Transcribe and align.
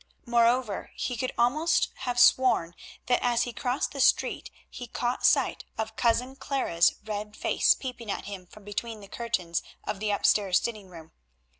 Moreover, 0.25 0.89
he 0.95 1.15
could 1.15 1.31
almost 1.37 1.89
have 1.97 2.17
sworn 2.19 2.73
that, 3.05 3.21
as 3.21 3.43
he 3.43 3.53
crossed 3.53 3.91
the 3.91 4.01
street, 4.01 4.49
he 4.67 4.87
caught 4.87 5.23
sight 5.27 5.63
of 5.77 5.95
Cousin 5.95 6.35
Clara's 6.35 6.95
red 7.03 7.37
face 7.37 7.75
peeping 7.75 8.09
at 8.09 8.25
him 8.25 8.47
from 8.47 8.63
between 8.63 9.01
the 9.01 9.07
curtains 9.07 9.61
of 9.83 9.99
the 9.99 10.09
upstairs 10.09 10.59
sitting 10.59 10.89
room. 10.89 11.11